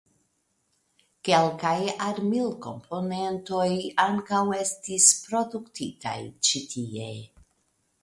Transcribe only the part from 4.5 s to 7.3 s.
estis produktitaj ĉi tie.